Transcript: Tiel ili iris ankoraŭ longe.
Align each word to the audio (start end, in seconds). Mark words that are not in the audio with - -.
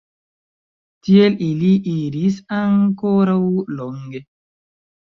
Tiel 1.09 1.35
ili 1.49 1.69
iris 1.93 2.41
ankoraŭ 2.61 3.41
longe. 3.79 4.27